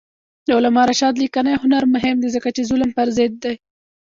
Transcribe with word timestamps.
د 0.47 0.49
علامه 0.57 0.83
رشاد 0.91 1.13
لیکنی 1.23 1.53
هنر 1.63 1.83
مهم 1.95 2.15
دی 2.23 2.29
ځکه 2.35 2.49
چې 2.55 2.67
ظلم 2.69 2.89
پر 2.97 3.07
ضد 3.17 3.33
دی. 3.43 3.55